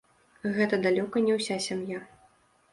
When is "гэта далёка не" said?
0.55-1.37